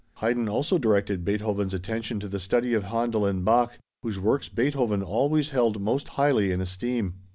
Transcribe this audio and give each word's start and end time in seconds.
Haydn 0.15 0.49
also 0.49 0.79
directed 0.79 1.23
Beethoven's 1.23 1.75
attention 1.75 2.19
to 2.21 2.27
the 2.27 2.39
study 2.39 2.73
of 2.73 2.85
Händel 2.85 3.29
and 3.29 3.45
Bach, 3.45 3.77
whose 4.01 4.19
works 4.19 4.49
Beethoven 4.49 5.03
always 5.03 5.49
held 5.51 5.79
most 5.79 6.07
highly 6.17 6.49
in 6.51 6.59
esteem. 6.59 7.13